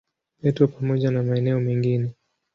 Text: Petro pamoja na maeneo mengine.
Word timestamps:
Petro 0.41 0.67
pamoja 0.67 1.11
na 1.11 1.23
maeneo 1.23 1.59
mengine. 1.59 2.13